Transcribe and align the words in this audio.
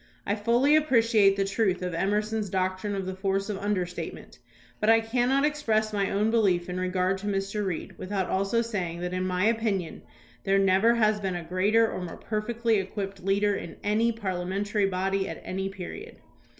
I 0.25 0.35
fully 0.35 0.75
appreciate 0.75 1.35
the 1.35 1.45
truth 1.45 1.83
of 1.83 1.93
Emerson's 1.93 2.49
doctrine 2.49 2.95
of 2.95 3.05
the 3.05 3.13
force 3.15 3.49
of 3.51 3.59
understatement, 3.59 4.39
but 4.79 4.89
I 4.89 4.99
cannot 4.99 5.45
express 5.45 5.93
my 5.93 6.09
own 6.09 6.31
belief 6.31 6.67
in 6.69 6.79
regard 6.79 7.19
to 7.19 7.27
Mr. 7.27 7.63
Reed 7.63 7.99
without 7.99 8.27
also 8.27 8.63
saying 8.63 9.01
that 9.01 9.13
in 9.13 9.27
my 9.27 9.45
opinion 9.45 10.01
there 10.43 10.57
never 10.57 10.95
has 10.95 11.19
been 11.19 11.35
a 11.35 11.43
greater 11.43 11.87
or 11.87 12.01
more 12.01 12.17
perfectly 12.17 12.77
equipped 12.79 13.23
leader 13.23 13.53
in 13.53 13.77
any 13.83 14.11
parliamentary 14.11 14.87
body 14.87 15.29
at 15.29 15.39
any 15.45 15.69
period. 15.69 16.15